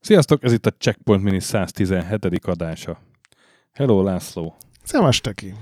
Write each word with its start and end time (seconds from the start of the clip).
Sziasztok, 0.00 0.42
ez 0.44 0.52
itt 0.52 0.66
a 0.66 0.70
Checkpoint 0.70 1.22
Mini 1.22 1.40
117. 1.40 2.24
adása. 2.46 2.98
Hello, 3.72 4.02
László. 4.02 4.56
Szevas, 4.82 5.20
Töki. 5.20 5.54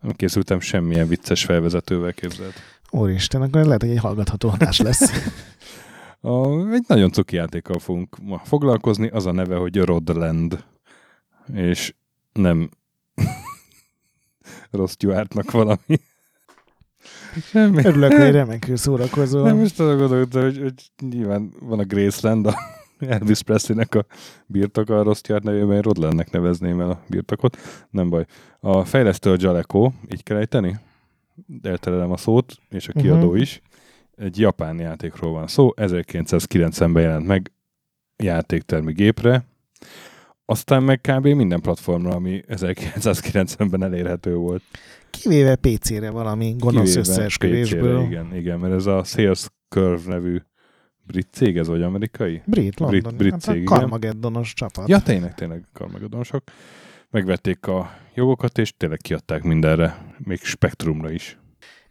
Nem 0.00 0.12
készültem 0.12 0.60
semmilyen 0.60 1.08
vicces 1.08 1.44
felvezetővel 1.44 2.12
képzelt. 2.12 2.54
Úristen, 2.90 3.42
akkor 3.42 3.64
lehet, 3.64 3.80
hogy 3.82 3.90
egy 3.90 3.98
hallgatható 3.98 4.48
adás 4.48 4.78
lesz. 4.78 5.10
A, 6.20 6.70
egy 6.72 6.84
nagyon 6.86 7.10
cuki 7.10 7.36
játékkal 7.36 7.78
fogunk 7.78 8.16
ma 8.22 8.38
foglalkozni, 8.38 9.08
az 9.08 9.26
a 9.26 9.32
neve, 9.32 9.56
hogy 9.56 9.76
Rodland. 9.76 10.64
És 11.54 11.94
nem 12.32 12.70
Ross 14.70 14.90
Stewartnak 14.90 15.50
valami. 15.50 16.00
Semmi. 17.42 17.84
Örülök, 17.84 18.12
hogy 18.12 18.30
remekül 18.30 18.76
szórakozol. 18.76 19.42
Nem, 19.42 19.56
most 19.56 19.80
arra 19.80 19.96
gondoltam, 19.96 20.42
hogy, 20.42 20.58
hogy 20.58 21.08
nyilván 21.10 21.52
van 21.60 21.78
a 21.78 21.84
Graceland, 21.84 22.46
a 22.46 22.54
Elvis 22.98 23.42
Presleynek 23.42 23.94
a 23.94 24.06
birtoka, 24.46 24.98
a 24.98 25.02
Ross 25.02 25.18
Stewart 25.18 25.44
nevében 25.44 25.80
Rodlandnek 25.80 26.30
nevezném 26.30 26.80
el 26.80 26.90
a 26.90 27.00
birtokot. 27.08 27.56
Nem 27.90 28.08
baj. 28.08 28.26
A 28.60 28.84
fejlesztő 28.84 29.30
a 29.30 29.36
Jaleco, 29.38 29.90
így 30.12 30.22
kell 30.22 30.36
ejteni? 30.36 30.78
Elterelem 31.62 32.10
a 32.10 32.16
szót, 32.16 32.54
és 32.70 32.88
a 32.88 32.92
kiadó 32.92 33.26
uh-huh. 33.26 33.40
is. 33.40 33.62
Egy 34.16 34.38
japán 34.38 34.78
játékról 34.78 35.32
van 35.32 35.46
szó, 35.46 35.72
1990-ben 35.76 37.02
jelent 37.02 37.26
meg 37.26 37.52
játéktermi 38.16 38.92
gépre, 38.92 39.44
aztán 40.46 40.82
meg 40.82 41.00
kb. 41.00 41.26
minden 41.26 41.60
platformra, 41.60 42.10
ami 42.10 42.42
1990-ben 42.48 43.82
elérhető 43.82 44.34
volt. 44.34 44.62
Kivéve 45.10 45.56
PC-re 45.56 46.10
valami 46.10 46.54
gonosz 46.58 46.96
összeesküvésből. 46.96 48.00
Igen, 48.00 48.34
igen, 48.34 48.58
mert 48.58 48.74
ez 48.74 48.86
a 48.86 49.04
Sales 49.04 49.48
Curve 49.68 50.02
nevű 50.06 50.38
brit 51.06 51.28
cég 51.32 51.56
ez, 51.56 51.66
vagy 51.66 51.82
amerikai? 51.82 52.42
Brit, 52.44 52.78
London. 52.78 53.00
Brit, 53.00 53.16
brit 53.16 53.30
hát 53.30 53.40
cég, 53.40 53.70
a 53.70 53.74
Carmageddonos 53.74 54.52
csapat. 54.52 54.88
Ja, 54.88 55.00
tényleg, 55.00 55.34
tényleg 55.34 55.64
Carmageddonosok. 55.72 56.42
Megvették 57.10 57.66
a 57.66 57.90
jogokat, 58.14 58.58
és 58.58 58.72
tényleg 58.76 58.98
kiadták 58.98 59.42
mindenre, 59.42 60.14
még 60.18 60.38
Spectrumra 60.38 61.10
is. 61.10 61.38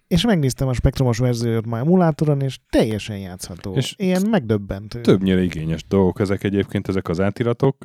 És 0.08 0.26
megnéztem 0.26 0.68
a 0.68 0.74
spektrumos 0.74 1.18
verziót 1.18 1.66
már 1.66 1.82
emulátoron, 1.82 2.42
és 2.42 2.60
teljesen 2.70 3.18
játszható. 3.18 3.74
És 3.74 3.94
Ilyen 3.98 4.22
megdöbbentő. 4.30 5.02
Többnyire 5.02 5.42
igényes 5.42 5.86
dolgok 5.88 6.20
ezek 6.20 6.44
egyébként, 6.44 6.88
ezek 6.88 7.10
az 7.10 7.20
átiratok. 7.20 7.78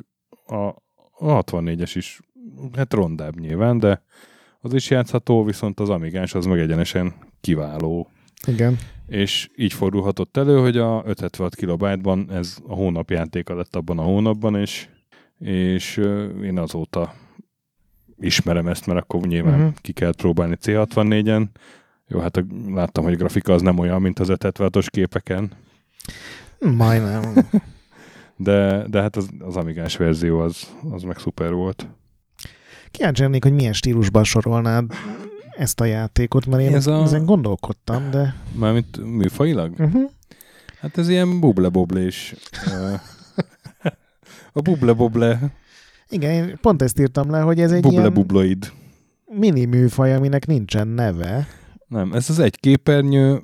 A, 0.51 0.67
a 1.17 1.43
64-es 1.43 1.91
is, 1.93 2.19
hát 2.75 2.93
rondább 2.93 3.39
nyilván, 3.39 3.79
de 3.79 4.03
az 4.59 4.73
is 4.73 4.89
játszható, 4.89 5.43
viszont 5.43 5.79
az 5.79 5.89
Amigás 5.89 6.33
az 6.33 6.45
meg 6.45 6.59
egyenesen 6.59 7.13
kiváló. 7.41 8.09
Igen. 8.47 8.77
És 9.07 9.49
így 9.55 9.73
fordulhatott 9.73 10.37
elő, 10.37 10.59
hogy 10.59 10.77
a 10.77 11.03
576 11.05 11.55
kilobájtban 11.55 12.31
ez 12.31 12.57
a 12.67 12.73
hónap 12.73 13.09
játéka 13.09 13.55
lett 13.55 13.75
abban 13.75 13.99
a 13.99 14.03
hónapban, 14.03 14.55
és, 14.55 14.87
és 15.39 15.97
én 16.43 16.57
azóta 16.57 17.13
ismerem 18.19 18.67
ezt, 18.67 18.85
mert 18.85 18.99
akkor 18.99 19.21
nyilván 19.21 19.59
uh-huh. 19.59 19.73
ki 19.81 19.91
kell 19.91 20.15
próbálni 20.15 20.57
C64-en. 20.61 21.45
Jó, 22.07 22.19
hát 22.19 22.37
a, 22.37 22.45
láttam, 22.67 23.03
hogy 23.03 23.13
a 23.13 23.17
grafika 23.17 23.53
az 23.53 23.61
nem 23.61 23.79
olyan, 23.79 24.01
mint 24.01 24.19
az 24.19 24.27
576-os 24.31 24.87
képeken. 24.89 25.51
Majdnem. 26.59 27.33
de, 28.43 28.85
de 28.87 29.01
hát 29.01 29.15
az, 29.15 29.29
az 29.39 29.55
Amigás 29.55 29.97
verzió 29.97 30.39
az, 30.39 30.67
az 30.91 31.03
meg 31.03 31.17
szuper 31.17 31.53
volt. 31.53 31.87
Kíváncsi 32.91 33.21
lennék, 33.21 33.43
hogy 33.43 33.53
milyen 33.53 33.73
stílusban 33.73 34.23
sorolnád 34.23 34.91
ezt 35.57 35.79
a 35.79 35.85
játékot, 35.85 36.45
mert 36.45 36.63
én 36.63 36.75
ez 36.75 36.87
a... 36.87 37.01
ezen 37.01 37.25
gondolkodtam, 37.25 38.11
de... 38.11 38.35
Mármint 38.53 38.97
műfajilag? 39.05 39.73
Uh-huh. 39.77 40.09
Hát 40.79 40.97
ez 40.97 41.09
ilyen 41.09 41.39
buble-boblés. 41.39 42.35
a 44.53 44.61
buble-boble. 44.61 45.53
Igen, 46.09 46.31
én 46.31 46.57
pont 46.61 46.81
ezt 46.81 46.99
írtam 46.99 47.29
le, 47.29 47.39
hogy 47.39 47.59
ez 47.59 47.71
egy 47.71 47.81
buble 47.81 48.43
ilyen 48.43 48.59
mini 49.25 49.65
műfaj, 49.65 50.13
aminek 50.15 50.45
nincsen 50.45 50.87
neve. 50.87 51.47
Nem, 51.87 52.13
ez 52.13 52.29
az 52.29 52.39
egy 52.39 52.59
képernyő, 52.59 53.41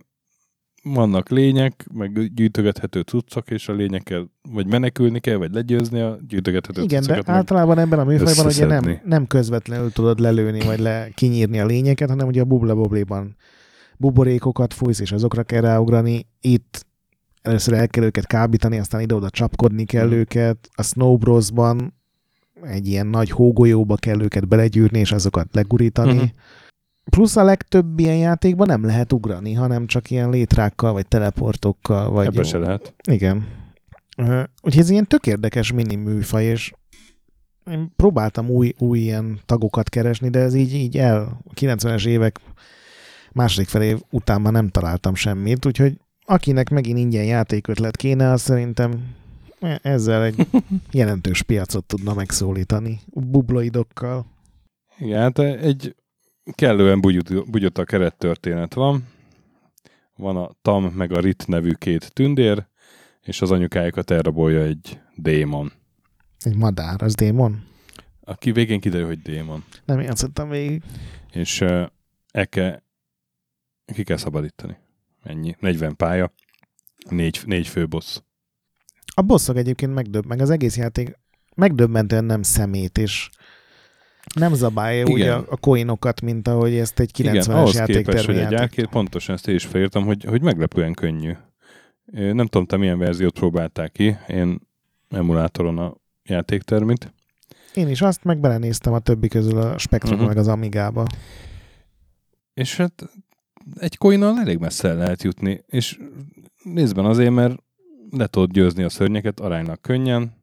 vannak 0.93 1.29
lények, 1.29 1.87
meg 1.93 2.33
gyűjtögethető 2.33 2.99
cuccok, 2.99 3.49
és 3.49 3.67
a 3.67 3.73
lényekkel 3.73 4.31
vagy 4.51 4.67
menekülni 4.67 5.19
kell, 5.19 5.35
vagy 5.35 5.53
legyőzni 5.53 5.99
a 5.99 6.17
gyűjtögethető 6.27 6.81
Igen, 6.81 7.03
de 7.03 7.21
általában 7.25 7.79
ebben 7.79 7.99
a 7.99 8.03
műfajban 8.03 8.45
ugye 8.45 8.65
nem, 8.65 8.99
nem 9.05 9.27
közvetlenül 9.27 9.91
tudod 9.91 10.19
lelőni, 10.19 10.59
vagy 10.59 10.79
le, 10.79 11.09
kinyírni 11.13 11.59
a 11.59 11.65
lényeket, 11.65 12.09
hanem 12.09 12.27
ugye 12.27 12.41
a 12.41 12.45
bubla 12.45 12.75
bobléban 12.75 13.35
buborékokat 13.97 14.73
fújsz, 14.73 14.99
és 14.99 15.11
azokra 15.11 15.43
kell 15.43 15.61
ráugrani. 15.61 16.27
Itt 16.41 16.85
először 17.41 17.73
el 17.73 17.87
kell 17.87 18.03
őket 18.03 18.27
kábítani, 18.27 18.79
aztán 18.79 19.01
ide-oda 19.01 19.29
csapkodni 19.29 19.85
kell 19.85 20.07
mm. 20.07 20.11
őket. 20.11 20.69
A 20.75 20.83
Snow 20.83 21.17
Bros-ban 21.17 21.93
egy 22.63 22.87
ilyen 22.87 23.07
nagy 23.07 23.29
hógolyóba 23.29 23.95
kell 23.95 24.21
őket 24.21 24.47
belegyűrni, 24.47 24.99
és 24.99 25.11
azokat 25.11 25.47
legurítani. 25.51 26.13
Mm-hmm 26.13 26.23
Plusz 27.09 27.35
a 27.35 27.43
legtöbb 27.43 27.99
ilyen 27.99 28.17
játékban 28.17 28.67
nem 28.67 28.85
lehet 28.85 29.13
ugrani, 29.13 29.53
hanem 29.53 29.87
csak 29.87 30.09
ilyen 30.09 30.29
létrákkal, 30.29 30.93
vagy 30.93 31.07
teleportokkal. 31.07 32.09
Vagy 32.09 32.25
Ebben 32.25 32.43
se 32.43 32.57
lehet. 32.57 32.93
Igen. 33.09 33.47
Uh, 34.17 34.43
úgyhogy 34.61 34.81
ez 34.81 34.89
ilyen 34.89 35.07
tök 35.07 35.27
érdekes 35.27 35.71
mini 35.71 35.95
műfaj, 35.95 36.43
és 36.43 36.73
én 37.71 37.91
próbáltam 37.95 38.49
új, 38.49 38.73
új 38.77 38.99
ilyen 38.99 39.39
tagokat 39.45 39.89
keresni, 39.89 40.29
de 40.29 40.39
ez 40.39 40.53
így, 40.53 40.73
így 40.73 40.97
el, 40.97 41.41
a 41.45 41.53
90-es 41.53 42.05
évek 42.05 42.39
második 43.31 43.67
felé 43.67 43.95
után 44.09 44.41
már 44.41 44.53
nem 44.53 44.69
találtam 44.69 45.15
semmit, 45.15 45.65
úgyhogy 45.65 45.97
akinek 46.25 46.69
megint 46.69 46.97
ingyen 46.97 47.23
játékötlet 47.23 47.95
kéne, 47.95 48.31
az 48.31 48.41
szerintem 48.41 49.15
e, 49.59 49.79
ezzel 49.83 50.23
egy 50.23 50.47
jelentős 50.91 51.41
piacot 51.41 51.85
tudna 51.85 52.13
megszólítani 52.13 52.99
bubloidokkal. 53.07 54.25
Igen, 54.99 55.21
hát 55.21 55.39
egy 55.39 55.95
kellően 56.51 57.01
bugyott 57.49 57.77
a 57.77 57.83
kerettörténet 57.83 58.73
van. 58.73 59.07
Van 60.15 60.37
a 60.37 60.49
Tam 60.61 60.85
meg 60.85 61.11
a 61.11 61.19
Rit 61.19 61.47
nevű 61.47 61.71
két 61.71 62.13
tündér, 62.13 62.65
és 63.21 63.41
az 63.41 63.51
anyukájukat 63.51 64.11
elrabolja 64.11 64.61
egy 64.61 64.99
démon. 65.15 65.71
Egy 66.39 66.55
madár, 66.55 67.01
az 67.01 67.15
démon? 67.15 67.63
Aki 68.21 68.51
végén 68.51 68.79
kiderül, 68.79 69.07
hogy 69.07 69.21
démon. 69.21 69.63
Nem 69.85 69.99
játszottam 69.99 70.49
végig. 70.49 70.83
És 71.31 71.61
uh, 71.61 71.85
eke 72.31 72.83
ki 73.93 74.03
kell 74.03 74.17
szabadítani. 74.17 74.77
Ennyi. 75.23 75.55
40 75.59 75.95
pálya, 75.95 76.33
négy, 77.09 77.41
négy 77.45 77.67
fő 77.67 77.87
boss. 77.87 78.21
A 79.15 79.21
bosszok 79.21 79.57
egyébként 79.57 79.93
megdöbb, 79.93 80.25
meg 80.25 80.41
az 80.41 80.49
egész 80.49 80.77
játék 80.77 81.17
megdöbbentően 81.57 82.25
nem 82.25 82.41
szemét, 82.41 82.97
és 82.97 83.29
nem 84.35 84.53
zabálja 84.53 85.01
Igen. 85.01 85.13
ugye 85.13 85.33
a 85.33 85.57
coinokat, 85.57 86.21
mint 86.21 86.47
ahogy 86.47 86.75
ezt 86.75 86.99
egy 86.99 87.11
90-es 87.17 87.73
játék 87.73 88.05
hogy 88.05 88.37
egy 88.37 88.51
játék, 88.51 88.85
pontosan 88.85 89.35
ezt 89.35 89.47
én 89.47 89.55
is 89.55 89.65
felírtam, 89.65 90.05
hogy, 90.05 90.23
hogy 90.23 90.41
meglepően 90.41 90.93
könnyű. 90.93 91.31
Nem 92.11 92.45
tudom, 92.45 92.65
te 92.65 92.77
milyen 92.77 92.97
verziót 92.97 93.33
próbálták 93.33 93.91
ki, 93.91 94.17
én 94.27 94.59
emulátoron 95.09 95.77
a 95.77 95.95
játéktermit. 96.23 97.13
Én 97.73 97.89
is 97.89 98.01
azt 98.01 98.23
meg 98.23 98.39
belenéztem 98.39 98.93
a 98.93 98.99
többi 98.99 99.27
közül 99.27 99.57
a 99.57 99.77
Spectrum 99.77 100.13
uh-huh. 100.13 100.27
meg 100.27 100.37
az 100.37 100.47
Amigába. 100.47 101.05
És 102.53 102.77
hát 102.77 103.09
egy 103.79 103.97
coinnal 103.97 104.39
elég 104.39 104.57
messze 104.57 104.93
lehet 104.93 105.23
jutni, 105.23 105.63
és 105.67 105.99
nézben 106.63 107.05
azért, 107.05 107.31
mert 107.31 107.55
le 108.09 108.27
tudod 108.27 108.51
győzni 108.51 108.83
a 108.83 108.89
szörnyeket 108.89 109.39
aránylag 109.39 109.81
könnyen, 109.81 110.36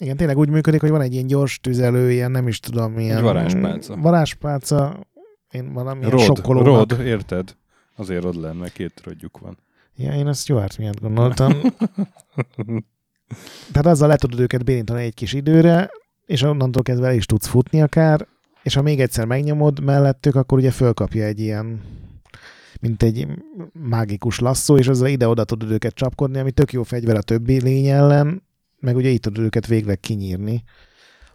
igen, 0.00 0.16
tényleg 0.16 0.38
úgy 0.38 0.48
működik, 0.48 0.80
hogy 0.80 0.90
van 0.90 1.00
egy 1.00 1.12
ilyen 1.12 1.26
gyors 1.26 1.60
tüzelő, 1.60 2.10
ilyen 2.10 2.30
nem 2.30 2.48
is 2.48 2.60
tudom, 2.60 2.92
milyen... 2.92 3.16
Egy 3.16 3.22
varázspálca. 3.22 3.96
Varázspálca, 3.96 5.06
én 5.50 5.72
valami 5.72 6.10
rod, 6.10 6.20
sokkolónak. 6.20 6.90
Rod, 6.90 7.06
érted? 7.06 7.56
Azért 7.96 8.22
rod 8.22 8.40
lenne, 8.40 8.68
két 8.68 9.00
rodjuk 9.04 9.38
van. 9.38 9.58
Ja, 9.96 10.12
én 10.12 10.28
ezt 10.28 10.42
Stuart 10.42 10.78
miatt 10.78 11.00
gondoltam. 11.00 11.52
Tehát 13.72 13.86
azzal 13.86 14.08
le 14.08 14.16
tudod 14.16 14.40
őket 14.40 14.64
bérintani 14.64 15.02
egy 15.02 15.14
kis 15.14 15.32
időre, 15.32 15.90
és 16.26 16.42
onnantól 16.42 16.82
kezdve 16.82 17.06
el 17.06 17.14
is 17.14 17.26
tudsz 17.26 17.46
futni 17.46 17.82
akár, 17.82 18.26
és 18.62 18.74
ha 18.74 18.82
még 18.82 19.00
egyszer 19.00 19.24
megnyomod 19.24 19.84
mellettük, 19.84 20.34
akkor 20.34 20.58
ugye 20.58 20.70
fölkapja 20.70 21.24
egy 21.24 21.40
ilyen 21.40 21.80
mint 22.80 23.02
egy 23.02 23.26
mágikus 23.72 24.38
lasszó, 24.38 24.76
és 24.76 24.88
azzal 24.88 25.08
ide-oda 25.08 25.44
tudod 25.44 25.70
őket 25.70 25.94
csapkodni, 25.94 26.38
ami 26.38 26.50
tök 26.50 26.72
jó 26.72 26.82
fegyver 26.82 27.16
a 27.16 27.22
többi 27.22 27.62
lény 27.62 27.86
ellen, 27.86 28.42
meg 28.82 28.96
ugye 28.96 29.08
így 29.08 29.20
tudod 29.20 29.44
őket 29.44 29.66
végleg 29.66 30.00
kinyírni. 30.00 30.62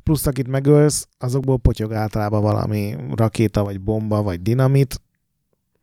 Plusz 0.03 0.25
akit 0.25 0.47
megölsz, 0.47 1.07
azokból 1.17 1.57
potyog 1.57 1.93
általában 1.93 2.41
valami 2.41 2.95
rakéta, 3.15 3.63
vagy 3.63 3.81
bomba, 3.81 4.21
vagy 4.21 4.41
dinamit, 4.41 5.01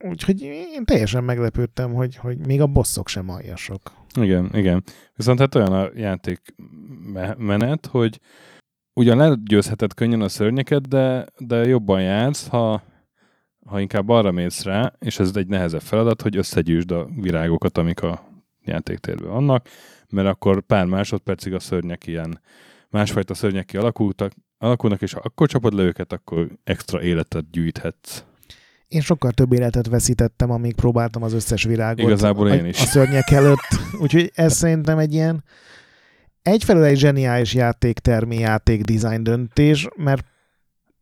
Úgyhogy 0.08 0.42
én 0.42 0.84
teljesen 0.84 1.24
meglepődtem, 1.24 1.92
hogy, 1.92 2.16
hogy 2.16 2.46
még 2.46 2.60
a 2.60 2.66
bosszok 2.66 3.08
sem 3.08 3.28
aljasok. 3.28 3.80
Igen, 4.20 4.50
igen. 4.52 4.82
Viszont 5.14 5.38
hát 5.38 5.54
olyan 5.54 5.72
a 5.72 5.90
játék 5.94 6.54
menet, 7.36 7.86
hogy 7.86 8.20
ugyan 8.92 9.16
legyőzheted 9.16 9.94
könnyen 9.94 10.20
a 10.20 10.28
szörnyeket, 10.28 10.88
de, 10.88 11.26
de 11.38 11.56
jobban 11.56 12.02
jársz, 12.02 12.48
ha, 12.48 12.82
ha 13.66 13.80
inkább 13.80 14.08
arra 14.08 14.30
mész 14.30 14.62
rá, 14.62 14.92
és 14.98 15.18
ez 15.18 15.36
egy 15.36 15.46
nehezebb 15.46 15.80
feladat, 15.80 16.22
hogy 16.22 16.36
összegyűjtsd 16.36 16.90
a 16.90 17.08
virágokat, 17.20 17.78
amik 17.78 18.02
a 18.02 18.42
játéktérben 18.64 19.30
vannak, 19.30 19.68
mert 20.10 20.28
akkor 20.28 20.62
pár 20.62 20.86
másodpercig 20.86 21.54
a 21.54 21.60
szörnyek 21.60 22.06
ilyen 22.06 22.40
másfajta 22.90 23.34
szörnyek 23.34 23.64
kialakultak, 23.64 24.32
alakulnak, 24.58 25.02
és 25.02 25.12
ha 25.12 25.20
akkor 25.24 25.48
csapod 25.48 25.74
le 25.74 25.82
őket, 25.82 26.12
akkor 26.12 26.48
extra 26.64 27.02
életet 27.02 27.50
gyűjthetsz. 27.50 28.22
Én 28.88 29.00
sokkal 29.00 29.30
több 29.30 29.52
életet 29.52 29.86
veszítettem, 29.86 30.50
amíg 30.50 30.74
próbáltam 30.74 31.22
az 31.22 31.32
összes 31.32 31.64
virágot 31.64 32.06
Igazából 32.06 32.48
én 32.48 32.66
is. 32.66 32.82
a 32.82 32.84
szörnyek 32.84 33.30
előtt. 33.30 33.68
Úgyhogy 34.02 34.30
ez 34.34 34.56
szerintem 34.56 34.98
egy 34.98 35.12
ilyen 35.12 35.44
egyfelől 36.42 36.84
egy 36.84 36.98
zseniális 36.98 37.54
játéktermi 37.54 38.36
játék 38.36 38.82
design 38.82 39.22
döntés, 39.22 39.88
mert 39.96 40.24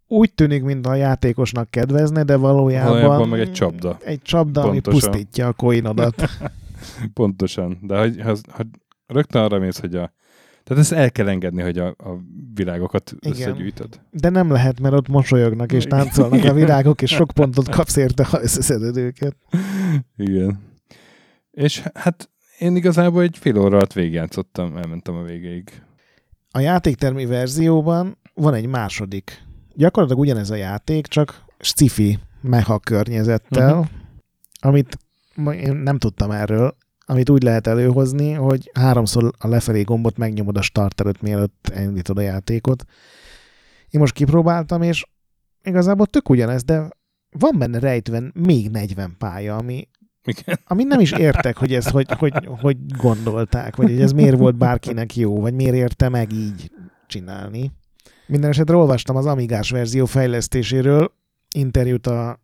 úgy 0.07 0.35
tűnik, 0.35 0.63
mintha 0.63 0.91
a 0.91 0.95
játékosnak 0.95 1.71
kedvezne, 1.71 2.23
de 2.23 2.37
valójában, 2.37 2.93
Valójában 2.93 3.29
meg 3.29 3.41
egy 3.41 3.53
csapda. 3.53 3.99
Egy 4.05 4.23
csapda, 4.23 4.61
Pontosan. 4.61 4.71
ami 4.71 4.81
pusztítja 4.81 5.47
a 5.47 5.53
coinodat. 5.53 6.29
Pontosan. 7.15 7.79
De 7.83 8.23
ha, 8.23 8.37
ha 8.49 8.65
rögtön 9.13 9.43
arra 9.43 9.59
mész, 9.59 9.79
hogy 9.79 9.95
a 9.95 10.13
tehát 10.65 10.83
ezt 10.83 10.93
el 10.93 11.11
kell 11.11 11.29
engedni, 11.29 11.63
hogy 11.63 11.79
a, 11.79 11.87
a 11.87 12.19
virágokat 12.55 13.15
Igen. 13.21 13.33
összegyűjtöd. 13.33 14.01
De 14.11 14.29
nem 14.29 14.51
lehet, 14.51 14.81
mert 14.81 14.95
ott 14.95 15.09
mosolyognak 15.09 15.73
és 15.73 15.85
táncolnak 15.85 16.45
a 16.45 16.53
virágok, 16.53 17.03
és 17.03 17.11
sok 17.11 17.31
pontot 17.35 17.69
kapsz 17.69 17.97
érte, 17.97 18.25
ha 18.25 18.43
összeszeded 18.43 18.97
őket. 18.97 19.37
Igen. 20.17 20.61
És 21.51 21.83
hát 21.95 22.31
én 22.59 22.77
igazából 22.77 23.23
egy 23.23 23.39
fél 23.39 23.59
óra 23.59 23.77
alatt 23.77 23.93
végigjátszottam, 23.93 24.77
elmentem 24.77 25.15
a 25.15 25.23
végéig. 25.23 25.83
A 26.51 26.59
játéktermi 26.59 27.27
verzióban 27.27 28.19
van 28.35 28.55
egy 28.55 28.67
második. 28.67 29.43
Gyakorlatilag 29.75 30.23
ugyanez 30.23 30.51
a 30.51 30.55
játék, 30.55 31.07
csak 31.07 31.45
sci-fi 31.59 32.19
mecha 32.41 32.79
környezettel, 32.79 33.71
uh-huh. 33.71 33.87
amit 34.61 34.99
én 35.53 35.75
nem 35.75 35.99
tudtam 35.99 36.31
erről, 36.31 36.77
amit 37.07 37.31
úgy 37.31 37.43
lehet 37.43 37.67
előhozni, 37.67 38.33
hogy 38.33 38.71
háromszor 38.75 39.33
a 39.39 39.49
lefelé 39.49 39.83
gombot 39.83 40.17
megnyomod 40.17 40.57
a 40.57 40.63
start 40.63 41.01
előtt, 41.01 41.21
mielőtt 41.23 41.71
elindítod 41.75 42.19
a 42.19 42.21
játékot. 42.21 42.85
Én 43.91 44.01
most 44.01 44.15
kipróbáltam, 44.15 44.83
és 44.83 45.05
igazából 45.63 46.07
tök 46.07 46.29
ugyanez, 46.29 46.65
de 46.65 46.89
van 47.39 47.59
benne 47.59 47.79
rejtve 47.79 48.23
még 48.35 48.71
40 48.71 49.15
pálya, 49.19 49.57
ami, 49.57 49.89
Igen. 50.25 50.59
ami 50.65 50.85
nem 50.85 51.01
is 51.01 51.13
értek, 51.13 51.57
hogy 51.57 51.75
ez 51.75 51.87
hogy, 51.87 52.13
hogy, 52.13 52.33
hogy 52.61 52.77
gondolták, 52.87 53.77
vagy 53.77 53.91
hogy 53.91 54.01
ez 54.01 54.13
miért 54.13 54.39
volt 54.39 54.57
bárkinek 54.57 55.17
jó, 55.17 55.41
vagy 55.41 55.55
miért 55.55 55.75
érte 55.75 56.09
meg 56.09 56.33
így 56.33 56.71
csinálni. 57.07 57.73
Minden 58.27 58.51
esetre 58.51 58.77
olvastam 58.77 59.17
az 59.17 59.27
Amigás 59.27 59.71
verzió 59.71 60.05
fejlesztéséről 60.05 61.13
interjút 61.55 62.07
a, 62.07 62.41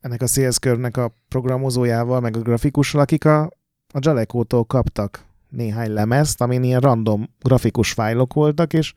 ennek 0.00 0.22
a 0.22 0.26
sales 0.26 0.58
curve-nek 0.58 0.96
a 0.96 1.16
programozójával, 1.28 2.20
meg 2.20 2.36
a 2.36 2.40
grafikussal, 2.40 3.00
akik 3.00 3.24
a, 3.24 3.50
a 3.94 3.98
Jaleco-tól 4.00 4.64
kaptak 4.64 5.24
néhány 5.48 5.92
lemezt, 5.92 6.40
amin 6.40 6.62
ilyen 6.62 6.80
random 6.80 7.28
grafikus 7.40 7.92
fájlok 7.92 8.32
voltak, 8.32 8.72
és 8.72 8.92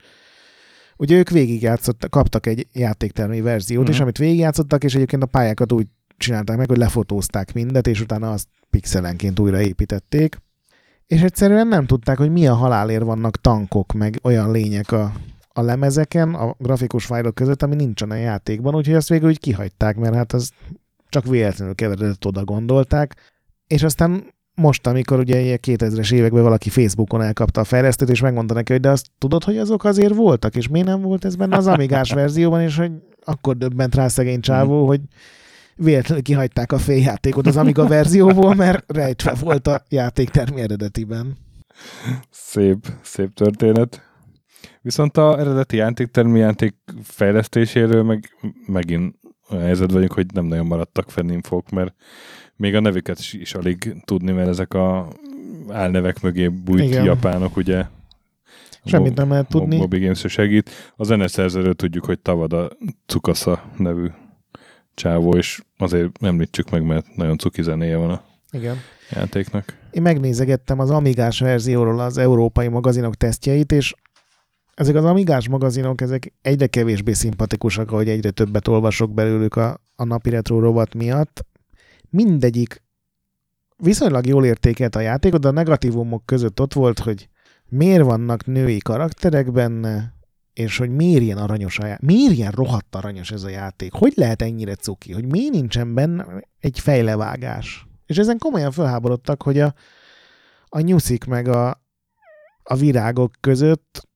ugye 0.97 1.17
ők 1.17 1.29
végigjátszottak, 1.29 2.09
kaptak 2.09 2.45
egy 2.45 2.67
játéktermi 2.73 3.41
verziót, 3.41 3.83
Mhm. 3.83 3.91
és 3.91 3.99
amit 3.99 4.17
végigjátszottak, 4.17 4.83
és 4.83 4.95
egyébként 4.95 5.23
a 5.23 5.25
pályákat 5.25 5.71
úgy 5.71 5.87
csinálták 6.17 6.57
meg, 6.57 6.67
hogy 6.67 6.77
lefotózták 6.77 7.53
mindet, 7.53 7.87
és 7.87 8.01
utána 8.01 8.31
azt 8.31 8.47
pixelenként 8.69 9.39
újraépítették. 9.39 10.37
És 11.07 11.21
egyszerűen 11.21 11.67
nem 11.67 11.85
tudták, 11.85 12.17
hogy 12.17 12.31
milyen 12.31 12.53
halálért 12.55 13.03
vannak 13.03 13.41
tankok, 13.41 13.93
meg 13.93 14.19
olyan 14.23 14.51
lények 14.51 14.91
a, 14.91 15.11
a 15.53 15.61
lemezeken, 15.61 16.33
a 16.33 16.55
grafikus 16.57 17.05
fájlok 17.05 17.35
között, 17.35 17.63
ami 17.63 17.75
nincsen 17.75 18.11
a 18.11 18.15
játékban, 18.15 18.75
úgyhogy 18.75 18.95
azt 18.95 19.09
végül 19.09 19.29
úgy 19.29 19.39
kihagyták, 19.39 19.95
mert 19.95 20.15
hát 20.15 20.33
az 20.33 20.51
csak 21.09 21.25
véletlenül 21.25 21.75
keveredett 21.75 22.25
oda 22.25 22.43
gondolták. 22.43 23.15
És 23.67 23.83
aztán 23.83 24.35
most, 24.61 24.87
amikor 24.87 25.19
ugye 25.19 25.39
ilyen 25.39 25.59
2000-es 25.67 26.13
években 26.13 26.43
valaki 26.43 26.69
Facebookon 26.69 27.21
elkapta 27.21 27.61
a 27.61 27.63
fejlesztőt, 27.63 28.09
és 28.09 28.21
megmondta 28.21 28.53
neki, 28.53 28.71
hogy 28.71 28.81
de 28.81 28.89
azt 28.89 29.07
tudod, 29.17 29.43
hogy 29.43 29.57
azok 29.57 29.83
azért 29.83 30.15
voltak, 30.15 30.55
és 30.55 30.67
miért 30.67 30.87
nem 30.87 31.01
volt 31.01 31.25
ez 31.25 31.35
benne 31.35 31.57
az 31.57 31.67
Amigás 31.67 32.13
verzióban, 32.21 32.61
és 32.61 32.77
hogy 32.77 32.91
akkor 33.23 33.57
döbbent 33.57 33.95
rá 33.95 34.07
szegény 34.07 34.39
csávó, 34.39 34.87
hogy 34.87 35.01
véletlenül 35.75 36.23
kihagyták 36.23 36.71
a 36.71 36.77
féljátékot 36.77 37.47
az 37.47 37.57
Amiga 37.57 37.87
verzióból, 37.87 38.55
mert 38.55 38.91
rejtve 38.91 39.33
volt 39.33 39.67
a 39.67 39.83
játék 39.89 40.29
termi 40.29 40.61
eredetiben. 40.61 41.37
Szép, 42.29 42.87
szép 43.01 43.33
történet. 43.33 44.01
Viszont 44.81 45.17
a 45.17 45.39
eredeti 45.39 45.75
játéktermi 45.75 46.39
játék 46.39 46.75
fejlesztéséről 47.03 48.03
meg 48.03 48.37
megint 48.67 49.15
olyan 49.49 49.63
helyzet 49.63 49.91
vagyunk, 49.91 50.13
hogy 50.13 50.25
nem 50.33 50.45
nagyon 50.45 50.65
maradtak 50.65 51.11
fenn 51.11 51.29
infók, 51.29 51.69
mert 51.69 51.95
még 52.57 52.75
a 52.75 52.79
nevüket 52.79 53.19
is, 53.19 53.33
is 53.33 53.53
alig 53.53 53.95
tudni, 54.05 54.31
mert 54.31 54.47
ezek 54.47 54.73
a 54.73 55.07
álnevek 55.69 56.21
mögé 56.21 56.47
bújt 56.47 56.83
Igen. 56.83 57.03
Japánok, 57.03 57.57
ugye. 57.57 57.85
Semmit 58.85 59.15
nem 59.15 59.29
lehet 59.29 59.49
tudni. 59.49 59.77
Moby 59.77 59.99
Games 59.99 60.23
segít. 60.27 60.69
A 60.95 61.03
zeneszerzőről 61.03 61.73
tudjuk, 61.73 62.05
hogy 62.05 62.19
Tavada 62.19 62.69
Tsukasa 63.05 63.63
nevű 63.77 64.07
csávó, 64.93 65.35
és 65.35 65.61
azért 65.77 66.23
említsük 66.23 66.69
meg, 66.69 66.83
mert 66.83 67.15
nagyon 67.15 67.37
cuki 67.37 67.63
zenéje 67.63 67.97
van 67.97 68.09
a 68.09 68.23
Igen. 68.51 68.77
játéknak. 69.11 69.77
Én 69.91 70.01
megnézegettem 70.01 70.79
az 70.79 70.89
Amigás 70.89 71.39
verzióról 71.39 71.99
az 71.99 72.17
európai 72.17 72.67
magazinok 72.67 73.15
tesztjeit, 73.15 73.71
és 73.71 73.93
ezek 74.73 74.95
az 74.95 75.05
Amigás 75.05 75.47
magazinok, 75.47 76.01
ezek 76.01 76.33
egyre 76.41 76.67
kevésbé 76.67 77.13
szimpatikusak, 77.13 77.91
ahogy 77.91 78.09
egyre 78.09 78.29
többet 78.29 78.67
olvasok 78.67 79.13
belőlük 79.13 79.55
a, 79.55 79.79
a 79.95 80.03
napi 80.03 80.29
retro 80.29 80.59
rovat 80.59 80.93
miatt. 80.93 81.45
Mindegyik 82.09 82.83
viszonylag 83.77 84.25
jól 84.25 84.45
értékelt 84.45 84.95
a 84.95 84.99
játékot, 84.99 85.41
de 85.41 85.47
a 85.47 85.51
negatívumok 85.51 86.25
között 86.25 86.61
ott 86.61 86.73
volt, 86.73 86.99
hogy 86.99 87.29
miért 87.69 88.03
vannak 88.03 88.45
női 88.45 88.77
karakterek 88.77 89.51
benne, 89.51 90.13
és 90.53 90.77
hogy 90.77 90.89
miért 90.89 91.21
ilyen 91.21 91.37
aranyos 91.37 91.79
a 91.79 91.85
játék. 91.85 92.07
Miért 92.07 92.33
ilyen 92.33 92.51
rohadt 92.51 92.95
aranyos 92.95 93.31
ez 93.31 93.43
a 93.43 93.49
játék? 93.49 93.93
Hogy 93.93 94.13
lehet 94.15 94.41
ennyire 94.41 94.75
cuki? 94.75 95.13
Hogy 95.13 95.25
miért 95.25 95.51
nincsen 95.51 95.93
benne 95.93 96.25
egy 96.59 96.79
fejlevágás? 96.79 97.87
És 98.05 98.17
ezen 98.17 98.37
komolyan 98.37 98.71
felháborodtak, 98.71 99.43
hogy 99.43 99.59
a, 99.59 99.73
a 100.65 100.79
nyuszik 100.79 101.25
meg 101.25 101.47
a, 101.47 101.81
a 102.63 102.75
virágok 102.75 103.31
között 103.39 104.07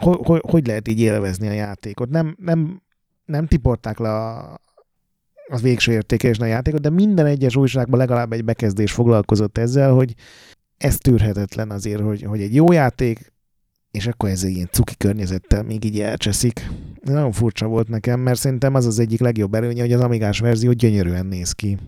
hogy, 0.00 0.18
hogy, 0.22 0.40
hogy 0.50 0.66
lehet 0.66 0.88
így 0.88 1.00
élvezni 1.00 1.48
a 1.48 1.52
játékot. 1.52 2.08
Nem, 2.08 2.36
nem, 2.38 2.82
nem 3.24 3.46
tiporták 3.46 3.98
le 3.98 4.14
a, 4.14 4.60
az 5.48 5.62
végső 5.62 5.92
értékelésn 5.92 6.42
a 6.42 6.46
játékot, 6.46 6.80
de 6.80 6.90
minden 6.90 7.26
egyes 7.26 7.56
újságban 7.56 7.98
legalább 7.98 8.32
egy 8.32 8.44
bekezdés 8.44 8.92
foglalkozott 8.92 9.58
ezzel, 9.58 9.92
hogy 9.92 10.14
ez 10.76 10.98
tűrhetetlen 10.98 11.70
azért, 11.70 12.00
hogy, 12.00 12.22
hogy 12.22 12.40
egy 12.40 12.54
jó 12.54 12.72
játék, 12.72 13.32
és 13.90 14.06
akkor 14.06 14.28
ez 14.28 14.44
egy 14.44 14.54
ilyen 14.54 14.68
cuki 14.70 14.94
környezettel 14.96 15.62
még 15.62 15.84
így 15.84 16.00
elcseszik. 16.00 16.70
Nagyon 17.02 17.32
furcsa 17.32 17.66
volt 17.66 17.88
nekem, 17.88 18.20
mert 18.20 18.38
szerintem 18.38 18.74
az 18.74 18.86
az 18.86 18.98
egyik 18.98 19.20
legjobb 19.20 19.54
előnye, 19.54 19.80
hogy 19.80 19.92
az 19.92 20.00
Amigás 20.00 20.38
verzió 20.38 20.72
gyönyörűen 20.72 21.26
néz 21.26 21.52
ki. 21.52 21.78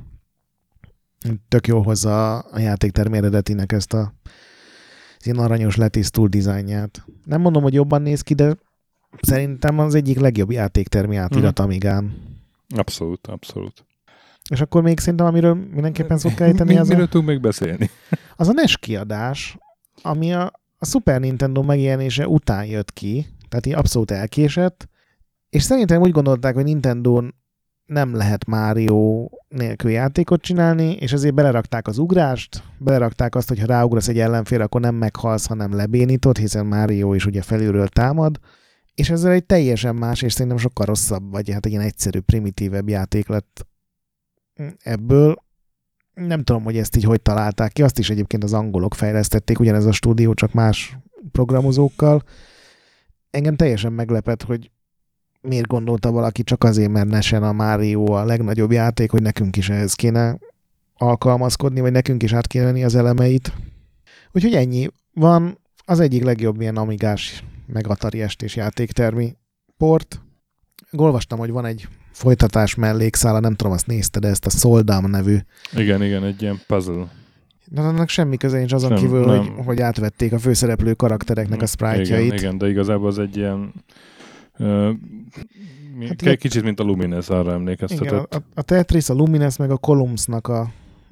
Tök 1.48 1.66
jól 1.66 1.82
hozza 1.82 2.38
a 2.38 2.58
játéktermi 2.58 3.16
eredetinek 3.16 3.72
ezt 3.72 3.92
a 3.92 4.14
az 5.18 5.26
ilyen 5.26 5.38
aranyos 5.38 5.76
letisztult 5.76 6.30
dizájnját. 6.30 7.04
Nem 7.24 7.40
mondom, 7.40 7.62
hogy 7.62 7.74
jobban 7.74 8.02
néz 8.02 8.20
ki, 8.20 8.34
de 8.34 8.56
szerintem 9.20 9.78
az 9.78 9.94
egyik 9.94 10.18
legjobb 10.18 10.50
játéktermi 10.50 11.16
átirat 11.16 11.58
Amigán. 11.58 12.27
Abszolút, 12.76 13.26
abszolút. 13.26 13.86
És 14.50 14.60
akkor 14.60 14.82
még 14.82 14.98
szerintem, 14.98 15.26
amiről 15.26 15.54
mindenképpen 15.54 16.18
szok 16.18 16.40
ejteni, 16.40 16.72
Mi, 16.72 16.78
az 16.78 16.88
a, 16.88 16.92
miről 16.92 17.08
tudunk 17.08 17.28
még 17.28 17.40
beszélni? 17.40 17.90
az 18.36 18.48
a 18.48 18.52
NES 18.52 18.76
kiadás, 18.76 19.58
ami 20.02 20.34
a, 20.34 20.52
a 20.78 20.86
Super 20.86 21.20
Nintendo 21.20 21.62
megjelenése 21.62 22.28
után 22.28 22.64
jött 22.64 22.92
ki, 22.92 23.26
tehát 23.48 23.66
így 23.66 23.74
abszolút 23.74 24.10
elkésett, 24.10 24.88
és 25.50 25.62
szerintem 25.62 26.00
úgy 26.00 26.10
gondolták, 26.10 26.54
hogy 26.54 26.64
nintendo 26.64 27.22
nem 27.84 28.14
lehet 28.14 28.46
Mario 28.46 29.28
nélkül 29.48 29.90
játékot 29.90 30.42
csinálni, 30.42 30.92
és 30.92 31.12
ezért 31.12 31.34
belerakták 31.34 31.86
az 31.86 31.98
ugrást, 31.98 32.62
belerakták 32.78 33.34
azt, 33.34 33.48
hogy 33.48 33.58
ha 33.58 33.66
ráugrasz 33.66 34.08
egy 34.08 34.18
ellenfél, 34.18 34.60
akkor 34.60 34.80
nem 34.80 34.94
meghalsz, 34.94 35.46
hanem 35.46 35.74
lebénítod, 35.74 36.36
hiszen 36.36 36.66
Mario 36.66 37.14
is 37.14 37.26
ugye 37.26 37.42
felülről 37.42 37.88
támad, 37.88 38.38
és 38.98 39.10
ezzel 39.10 39.32
egy 39.32 39.44
teljesen 39.44 39.96
más, 39.96 40.22
és 40.22 40.32
szerintem 40.32 40.56
sokkal 40.56 40.86
rosszabb, 40.86 41.30
vagy 41.30 41.50
hát 41.50 41.66
egy 41.66 41.72
ilyen 41.72 41.84
egyszerű, 41.84 42.20
primitívebb 42.20 42.88
játék 42.88 43.28
lett 43.28 43.66
ebből. 44.82 45.42
Nem 46.14 46.42
tudom, 46.42 46.64
hogy 46.64 46.76
ezt 46.76 46.96
így 46.96 47.04
hogy 47.04 47.22
találták 47.22 47.72
ki, 47.72 47.82
azt 47.82 47.98
is 47.98 48.10
egyébként 48.10 48.44
az 48.44 48.52
angolok 48.52 48.94
fejlesztették, 48.94 49.58
ugyanez 49.58 49.84
a 49.84 49.92
stúdió, 49.92 50.34
csak 50.34 50.52
más 50.52 50.98
programozókkal. 51.32 52.22
Engem 53.30 53.56
teljesen 53.56 53.92
meglepett, 53.92 54.42
hogy 54.42 54.70
miért 55.40 55.66
gondolta 55.66 56.10
valaki 56.10 56.42
csak 56.42 56.64
azért, 56.64 56.90
mert 56.90 57.08
Nesen 57.08 57.42
a 57.42 57.52
Mario 57.52 58.12
a 58.12 58.24
legnagyobb 58.24 58.72
játék, 58.72 59.10
hogy 59.10 59.22
nekünk 59.22 59.56
is 59.56 59.68
ehhez 59.68 59.94
kéne 59.94 60.38
alkalmazkodni, 60.94 61.80
vagy 61.80 61.92
nekünk 61.92 62.22
is 62.22 62.32
át 62.32 62.46
kéne 62.46 62.64
venni 62.64 62.84
az 62.84 62.94
elemeit. 62.94 63.52
Úgyhogy 64.32 64.54
ennyi. 64.54 64.88
Van 65.12 65.58
az 65.84 66.00
egyik 66.00 66.24
legjobb 66.24 66.60
ilyen 66.60 66.76
amigás 66.76 67.44
meg 67.72 67.88
Atari 67.88 68.22
estés 68.22 68.56
játéktermi 68.56 69.36
port. 69.76 70.20
Olvastam, 70.92 71.38
hogy 71.38 71.50
van 71.50 71.64
egy 71.64 71.88
folytatás 72.12 72.74
mellékszála, 72.74 73.40
nem 73.40 73.54
tudom, 73.54 73.72
azt 73.72 73.86
nézted, 73.86 74.22
de 74.22 74.28
ezt 74.28 74.46
a 74.46 74.50
Soldam 74.50 75.10
nevű. 75.10 75.36
Igen, 75.72 76.02
igen, 76.02 76.24
egy 76.24 76.42
ilyen 76.42 76.60
puzzle. 76.66 77.08
De 77.70 77.80
annak 77.80 78.08
semmi 78.08 78.36
köze 78.36 78.58
nincs 78.58 78.72
azon 78.72 78.92
Nem, 78.92 79.00
kívül, 79.00 79.24
nem. 79.24 79.46
hogy, 79.46 79.64
hogy 79.64 79.80
átvették 79.80 80.32
a 80.32 80.38
főszereplő 80.38 80.94
karaktereknek 80.94 81.62
a 81.62 81.66
sprite 81.66 82.20
Igen, 82.20 82.36
igen, 82.36 82.58
de 82.58 82.68
igazából 82.68 83.06
az 83.06 83.18
egy 83.18 83.36
ilyen 83.36 83.72
uh, 84.58 84.92
Hát 86.00 86.22
igen. 86.22 86.32
egy 86.32 86.38
kicsit, 86.38 86.62
mint 86.62 86.80
a 86.80 86.82
Lumines, 86.82 87.28
arra 87.28 87.40
Igen, 87.40 87.54
emlékeztetett. 87.54 88.34
a, 88.34 88.42
a 88.54 88.62
Tetris, 88.62 89.08
a 89.08 89.14
Lumines 89.14 89.56
meg 89.56 89.70
a 89.70 89.76
Columns-nak 89.76 90.48
a 90.48 90.70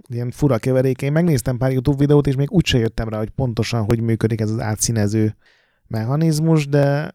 ilyen 0.08 0.30
fura 0.30 0.58
keveréke. 0.58 1.06
Én 1.06 1.12
megnéztem 1.12 1.56
pár 1.56 1.72
YouTube 1.72 1.98
videót, 1.98 2.26
és 2.26 2.36
még 2.36 2.50
úgyse 2.50 2.78
jöttem 2.78 3.08
rá, 3.08 3.18
hogy 3.18 3.30
pontosan 3.30 3.84
hogy 3.84 4.00
működik 4.00 4.40
ez 4.40 4.50
az 4.50 4.60
átszínező 4.60 5.36
mechanizmus, 5.88 6.66
de 6.66 7.14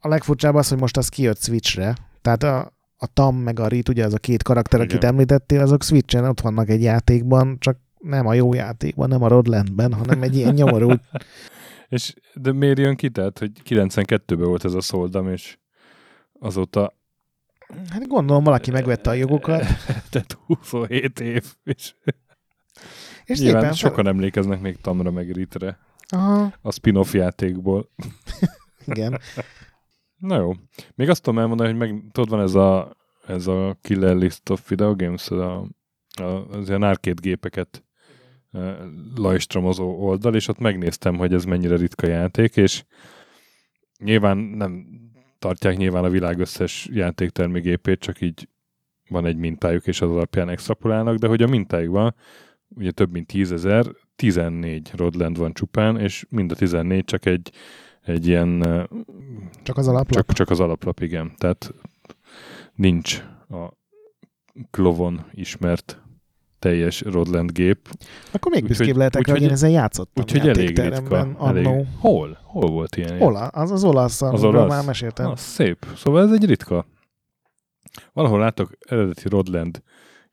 a 0.00 0.08
legfurcsább 0.08 0.54
az, 0.54 0.68
hogy 0.68 0.78
most 0.78 0.96
az 0.96 1.08
kijött 1.08 1.42
Switchre. 1.42 1.96
Tehát 2.22 2.42
a, 2.42 2.72
a 2.96 3.06
Tam 3.06 3.36
meg 3.36 3.60
a 3.60 3.68
Rit, 3.68 3.88
ugye 3.88 4.04
az 4.04 4.14
a 4.14 4.18
két 4.18 4.42
karakter, 4.42 4.80
akit 4.80 4.92
Igen. 4.92 5.10
említettél, 5.10 5.60
azok 5.60 5.82
Switchen 5.82 6.24
ott 6.24 6.40
vannak 6.40 6.68
egy 6.68 6.82
játékban, 6.82 7.56
csak 7.58 7.78
nem 7.98 8.26
a 8.26 8.34
jó 8.34 8.54
játékban, 8.54 9.08
nem 9.08 9.22
a 9.22 9.28
Rodlandben, 9.28 9.92
hanem 9.92 10.22
egy 10.22 10.36
ilyen 10.36 10.54
nyomorú 10.54 10.92
És, 11.88 12.14
de 12.34 12.52
miért 12.52 12.78
jön 12.78 12.96
ki? 12.96 13.08
Tehát, 13.10 13.38
hogy 13.38 13.50
92-ben 13.64 14.46
volt 14.46 14.64
ez 14.64 14.74
a 14.74 14.80
Soldam, 14.80 15.28
és 15.28 15.58
azóta 16.38 16.96
Hát 17.90 18.06
gondolom 18.06 18.44
valaki 18.44 18.70
megvette 18.70 19.10
a 19.10 19.12
jogokat, 19.12 19.64
tehát 20.10 20.38
27 20.46 21.20
év, 21.20 21.44
és, 21.64 21.94
és 23.24 23.38
nyilván 23.38 23.60
szépen... 23.60 23.76
sokan 23.76 24.06
emlékeznek 24.06 24.60
még 24.60 24.80
Tamra 24.80 25.10
meg 25.10 25.32
Ritre 25.32 25.78
Aha, 26.08 26.52
a 26.62 26.72
spin-off 26.72 27.14
játékból. 27.14 27.90
igen. 28.86 29.18
Na 30.16 30.36
jó. 30.36 30.52
Még 30.94 31.08
azt 31.08 31.22
tudom 31.22 31.38
elmondani, 31.38 31.68
hogy 31.68 31.78
meg, 31.78 32.04
tudod, 32.12 32.30
van 32.30 32.40
ez 32.40 32.54
a, 32.54 32.96
ez 33.26 33.46
a 33.46 33.78
Killer 33.80 34.16
List 34.16 34.50
of 34.50 34.68
Video 34.68 34.96
Games, 34.96 35.30
az, 35.30 35.38
a, 35.38 35.66
a, 36.20 36.22
az 36.22 36.68
ilyen 36.68 36.82
arcade 36.82 37.20
gépeket 37.20 37.82
lajstromozó 39.14 40.04
oldal, 40.04 40.34
és 40.34 40.48
ott 40.48 40.58
megnéztem, 40.58 41.16
hogy 41.16 41.34
ez 41.34 41.44
mennyire 41.44 41.76
ritka 41.76 42.06
játék, 42.06 42.56
és 42.56 42.84
nyilván 43.98 44.36
nem 44.36 44.86
tartják 45.38 45.76
nyilván 45.76 46.04
a 46.04 46.10
világ 46.10 46.38
összes 46.38 46.88
játéktermi 46.92 47.60
gépét, 47.60 48.00
csak 48.00 48.20
így 48.20 48.48
van 49.08 49.26
egy 49.26 49.36
mintájuk, 49.36 49.86
és 49.86 50.00
az 50.00 50.10
alapján 50.10 50.48
extrapolálnak, 50.48 51.16
de 51.16 51.26
hogy 51.26 51.42
a 51.42 51.46
mintájukban 51.46 52.14
ugye 52.68 52.90
több 52.90 53.10
mint 53.12 53.26
10 53.26 53.52
ezer, 53.52 53.86
14 54.18 54.92
Rodland 54.96 55.38
van 55.38 55.52
csupán, 55.52 55.98
és 56.00 56.26
mind 56.28 56.52
a 56.52 56.54
14 56.54 57.04
csak 57.04 57.26
egy, 57.26 57.50
egy 58.02 58.26
ilyen 58.26 58.60
Csak 59.62 59.76
az 59.76 59.88
alaplap. 59.88 60.26
csak, 60.26 60.32
csak 60.32 60.50
az 60.50 60.60
alaplap, 60.60 61.00
igen. 61.00 61.32
Tehát 61.36 61.74
nincs 62.74 63.22
a 63.48 63.68
Klovon 64.70 65.24
ismert 65.32 66.02
teljes 66.58 67.00
Rodland 67.00 67.52
gép. 67.52 67.88
Akkor 68.32 68.52
még 68.52 68.66
büszkébb 68.66 68.96
lehetek 68.96 69.30
hogy 69.30 69.42
én 69.42 69.50
ezzel 69.50 69.70
játszottam 69.70 70.24
Úgyhogy 70.24 70.48
elég 70.48 70.78
ritka. 70.78 71.28
Elég. 71.40 71.68
Hol? 71.98 72.38
Hol 72.42 72.70
volt 72.70 72.96
ilyen? 72.96 73.20
Ola, 73.20 73.46
az 73.46 73.70
az 73.70 73.84
olasz, 73.84 74.22
Az 74.22 74.44
olasz? 74.44 74.68
már 74.68 74.84
meséltem. 74.84 75.30
Az 75.30 75.40
szép. 75.40 75.86
Szóval 75.96 76.22
ez 76.22 76.32
egy 76.32 76.44
ritka. 76.44 76.86
Valahol 78.12 78.38
látok 78.38 78.70
eredeti 78.80 79.28
Rodland 79.28 79.82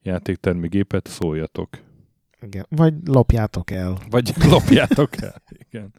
játéktermi 0.01 0.67
gépet, 0.67 1.07
szóljatok. 1.07 1.69
Igen. 2.45 2.65
Vagy 2.69 2.93
lopjátok 3.05 3.71
el. 3.71 3.97
Vagy 4.09 4.33
lopjátok 4.51 5.21
el. 5.21 5.41
Igen. 5.69 5.93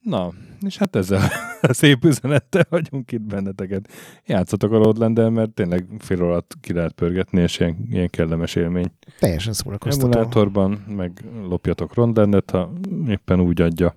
Na, 0.00 0.32
és 0.60 0.76
hát 0.76 0.96
ezzel 0.96 1.30
a 1.60 1.72
szép 1.72 2.04
üzenettel 2.04 2.66
hagyunk 2.70 3.12
itt 3.12 3.22
benneteket. 3.22 3.88
Játszatok 4.26 4.72
a 4.72 4.78
rodland 4.78 5.32
mert 5.32 5.50
tényleg 5.50 5.86
fél 5.98 6.22
alatt 6.22 6.54
ki 6.60 6.72
lehet 6.72 6.92
pörgetni, 6.92 7.40
és 7.40 7.60
ilyen, 7.60 7.86
ilyen 7.90 8.08
kellemes 8.08 8.54
élmény. 8.54 8.92
Teljesen 9.18 9.52
szórakoztató. 9.52 10.06
Emulátorban, 10.10 10.70
meg 10.70 11.24
lopjatok 11.48 11.94
rodlandet, 11.94 12.50
ha 12.50 12.72
éppen 13.08 13.40
úgy 13.40 13.60
adja. 13.60 13.96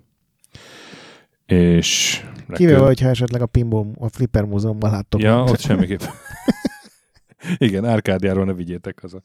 És... 1.45 2.21
Kivéve, 2.53 2.79
hogyha 2.79 3.09
esetleg 3.09 3.41
a 3.41 3.45
Pinball, 3.45 3.85
a 3.97 4.09
Flipper 4.09 4.43
Múzeumban 4.43 4.91
láttok. 4.91 5.21
Ja, 5.21 5.43
ott 5.43 5.59
semmiképp. 5.59 6.01
Igen, 7.57 7.85
árkádiáról 7.85 8.45
ne 8.45 8.53
vigyétek 8.53 8.99
haza. 8.99 9.21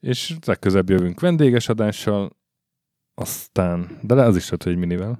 És 0.00 0.36
legközebb 0.46 0.90
jövünk 0.90 1.20
vendéges 1.20 1.68
adással, 1.68 2.36
aztán, 3.14 3.98
de 4.02 4.14
le 4.14 4.24
az 4.24 4.36
is 4.36 4.44
lehet, 4.44 4.62
hogy 4.62 4.76
minivel. 4.76 5.18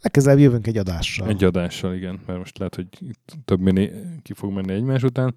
Legközelebb 0.00 0.38
jövünk 0.38 0.66
egy 0.66 0.78
adással. 0.78 1.28
Egy 1.28 1.44
adással, 1.44 1.94
igen, 1.94 2.20
mert 2.26 2.38
most 2.38 2.58
lehet, 2.58 2.74
hogy 2.74 2.88
több 3.44 3.60
mini 3.60 3.90
ki 4.22 4.32
fog 4.32 4.52
menni 4.52 4.72
egymás 4.72 5.02
után, 5.02 5.34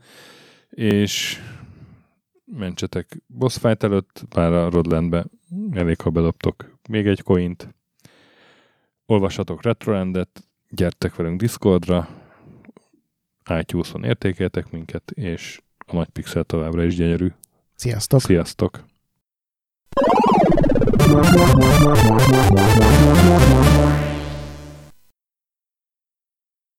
és 0.70 1.42
mentsetek 2.46 3.24
boss 3.28 3.58
fight 3.58 3.84
előtt, 3.84 4.26
bár 4.30 4.54
a 4.54 4.70
Rodlandbe 4.70 5.26
elég, 5.72 6.02
ha 6.02 6.10
bedobtok 6.10 6.80
még 6.90 7.08
egy 7.08 7.22
coint. 7.22 7.76
Olvassatok 9.06 9.64
Retrolandet, 9.64 10.44
gyertek 10.70 11.16
velünk 11.16 11.40
Discordra, 11.40 12.10
iTunes-on 13.60 14.04
értékeltek 14.04 14.72
minket, 14.72 15.12
és 15.12 15.62
a 15.78 15.96
nagy 15.96 16.10
pixel 16.10 16.44
továbbra 16.44 16.84
is 16.84 16.96
gyönyörű. 16.96 17.32
Sziasztok! 17.80 18.22
Sziasztok! 18.22 18.84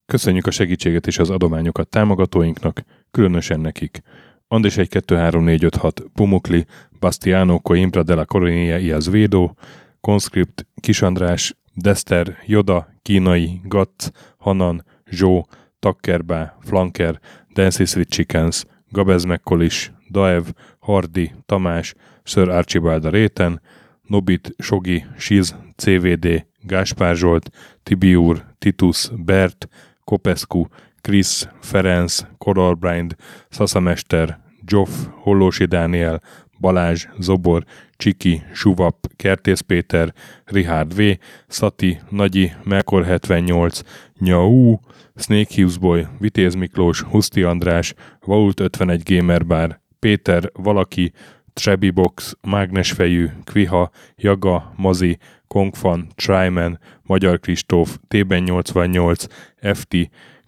Köszönjük 0.07 0.47
a 0.47 0.51
segítséget 0.51 1.07
és 1.07 1.19
az 1.19 1.31
adományokat 1.31 1.89
támogatóinknak, 1.89 2.83
különösen 3.11 3.61
nekik. 3.61 4.03
Andis 4.49 4.77
1 4.77 4.89
2 4.89 5.17
3 5.17 5.45
4 5.45 5.65
5 5.65 5.77
6 5.77 6.03
Pumukli, 6.15 6.67
Bastiano 6.99 7.59
Coimbra 7.59 8.03
de 8.03 8.15
la 8.15 8.25
Coronia 8.25 8.79
Iaz 8.79 9.11
Védó, 9.11 9.57
Conscript, 10.01 10.67
Kisandrás, 10.81 11.57
Dester, 11.75 12.37
Joda, 12.47 12.89
Kínai, 13.03 13.61
Gatz, 13.65 14.11
Hanan, 14.39 14.85
Zsó, 15.11 15.47
Takkerbá, 15.79 16.57
Flanker, 16.61 17.21
Dancy 17.55 17.85
Sweet 17.85 18.09
Chickens, 18.09 18.65
Gabez 18.89 19.25
Mekkolis, 19.25 19.93
Daev, 20.11 20.45
Hardi, 20.91 21.33
Tamás, 21.47 21.95
Sir 22.23 22.49
Archibald 22.49 23.05
a 23.05 23.11
Réten, 23.11 23.61
Nobit, 24.03 24.55
Sogi, 24.59 25.05
Siz, 25.19 25.57
CVD, 25.77 26.47
Gáspár 26.63 27.17
Zsolt, 27.17 27.51
Tibiur, 27.83 28.45
Titus, 28.59 29.11
Bert, 29.17 29.69
Kopescu, 30.05 30.65
Krisz, 31.01 31.49
Ferenc, 31.61 32.21
Koralbrind, 32.39 33.15
Szaszamester, 33.49 34.41
Zsoff, 34.67 34.91
Hollósi 35.11 35.65
Dániel, 35.65 36.21
Balázs, 36.61 37.07
Zobor, 37.19 37.65
Csiki, 37.97 38.43
Suvap, 38.53 38.97
Kertész 39.17 39.61
Péter, 39.61 40.15
Richard 40.45 40.95
V, 40.95 41.03
Szati, 41.47 42.01
Nagyi, 42.09 42.53
Melkor 42.65 43.05
78, 43.05 43.81
Nyau, 44.19 44.79
Snake 45.17 45.55
Hughes 45.55 45.79
Boy, 45.79 46.07
Vitéz 46.19 46.55
Miklós, 46.55 47.01
Huszti 47.01 47.43
András, 47.43 47.95
Vault 48.21 48.61
51 48.61 49.03
Gamer 49.05 49.47
Bar, 49.47 49.80
Péter, 50.01 50.51
Valaki, 50.53 51.13
Trebi 51.53 51.91
Box, 51.91 52.37
Mágnesfejű, 52.41 53.29
Kviha, 53.45 53.91
Jaga, 54.17 54.73
Mazi, 54.77 55.19
Kongfan, 55.47 56.09
Tryman, 56.15 56.79
Magyar 57.03 57.41
Kristóf, 57.41 57.99
Tében 58.09 58.43
88, 58.43 59.25
FT, 59.61 59.97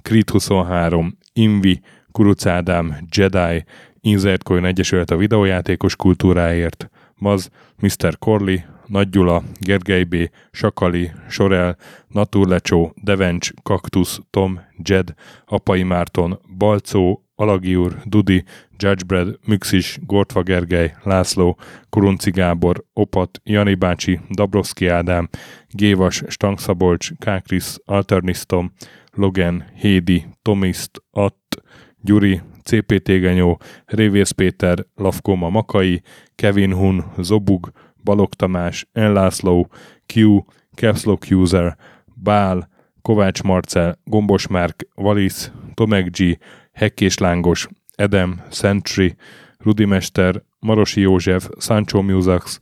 Krit 0.03 0.31
23, 0.31 1.19
Invi, 1.33 1.81
Kuruc 2.13 2.47
Ádám, 2.47 2.97
Jedi, 3.11 3.65
Insert 4.01 4.43
Coin 4.43 4.65
Egyesület 4.65 5.11
a 5.11 5.17
videójátékos 5.17 5.97
kultúráért, 5.97 6.91
Maz, 7.15 7.51
Mr. 7.77 8.19
Corley, 8.19 8.57
Nagy 8.87 9.09
Gyula, 9.09 9.43
Gergely 9.61 10.05
B., 10.05 10.31
Sakali, 10.51 11.11
Sorel, 11.29 11.77
Naturlecsó, 12.09 12.93
Devencs, 13.03 13.51
Kaktusz, 13.63 14.21
Tom, 14.31 14.61
Jed, 14.85 15.15
Apai 15.47 15.83
Márton, 15.83 16.41
Balcó, 16.59 17.22
Alagi 17.35 17.77
úr, 17.77 18.03
Dudi, 18.05 18.45
Judgebred, 18.77 19.39
Müxis, 19.47 19.99
Gortva 20.07 20.43
Gergely, 20.43 20.95
László, 21.03 21.57
Kurunci 21.89 22.31
Gábor, 22.31 22.85
Opat, 22.93 23.41
Jani 23.45 23.75
bácsi, 23.75 24.21
Dabrowski 24.31 24.87
Ádám, 24.87 25.29
Gévas, 25.69 26.23
Stangszabolcs, 26.29 27.11
Kákris, 27.19 27.77
Alternisztom, 27.85 28.73
Logan, 29.13 29.65
Hédi, 29.75 30.27
Tomiszt, 30.43 31.03
Att, 31.11 31.63
Gyuri, 32.01 32.41
CPT 32.63 33.07
Genyó, 33.07 33.61
Révész 33.85 34.31
Péter, 34.31 34.87
Lavkoma 34.95 35.49
Makai, 35.49 36.03
Kevin 36.35 36.73
Hun, 36.73 37.05
Zobug, 37.19 37.73
Balog 38.05 38.35
Tamás, 38.35 38.89
Enlászló, 38.93 39.69
Q, 40.07 40.45
Capslock 40.75 41.31
User, 41.31 41.77
Bál, 42.15 42.69
Kovács 43.03 43.43
Marcel, 43.43 43.99
Gombos 44.05 44.47
Márk, 44.47 44.89
Valisz, 44.95 45.53
Tomek 45.75 46.11
G, 46.11 46.39
Hekkés 46.73 47.19
Lángos, 47.19 47.69
Edem, 47.97 48.43
Sentry, 48.51 49.15
Rudimester, 49.59 50.43
Marosi 50.59 51.01
József, 51.01 51.49
Sancho 51.59 52.03
Musax, 52.03 52.61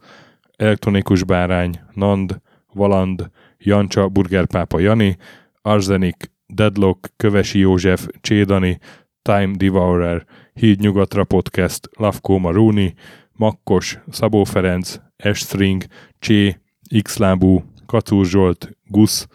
Elektronikus 0.57 1.25
Bárány, 1.25 1.81
Nand, 1.95 2.41
Valand, 2.73 3.31
Jancsa, 3.59 4.09
Burgerpápa 4.09 4.79
Jani, 4.79 5.17
Arzenik, 5.63 6.31
Deadlock, 6.47 7.09
Kövesi 7.17 7.59
József, 7.59 8.07
Csédani, 8.21 8.79
Time 9.23 9.55
Devourer, 9.57 10.27
Híd 10.53 10.81
Nyugatra 10.81 11.25
Podcast, 11.25 11.89
Lavkó 11.99 12.39
Maruni, 12.39 12.95
Makkos, 13.33 13.99
Szabó 14.11 14.45
Ferenc, 14.45 14.97
Estring, 15.17 15.85
Csé, 16.19 16.61
Xlábú, 17.03 17.65
Kacúr 17.87 18.27
Zsolt, 18.27 18.77
Gusz, 18.85 19.27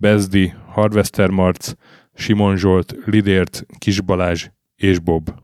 Bezdi, 0.00 0.54
Harvester 0.68 1.30
Marc, 1.30 1.72
Simon 2.14 2.56
Zsolt, 2.56 2.94
Lidért, 3.04 3.66
Kis 3.78 4.00
Balázs 4.00 4.48
és 4.74 4.98
Bob. 4.98 5.42